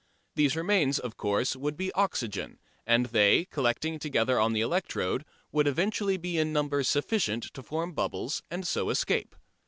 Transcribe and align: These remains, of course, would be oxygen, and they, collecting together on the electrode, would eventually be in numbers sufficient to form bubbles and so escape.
These 0.33 0.55
remains, 0.55 0.97
of 0.97 1.15
course, 1.15 1.55
would 1.55 1.77
be 1.77 1.91
oxygen, 1.91 2.57
and 2.87 3.05
they, 3.05 3.45
collecting 3.51 3.99
together 3.99 4.39
on 4.39 4.51
the 4.51 4.61
electrode, 4.61 5.23
would 5.51 5.67
eventually 5.67 6.17
be 6.17 6.39
in 6.39 6.51
numbers 6.51 6.87
sufficient 6.87 7.43
to 7.53 7.61
form 7.61 7.93
bubbles 7.93 8.41
and 8.49 8.65
so 8.65 8.89
escape. 8.89 9.35